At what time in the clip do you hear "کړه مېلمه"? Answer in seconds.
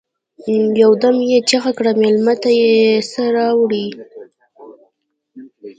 1.77-2.33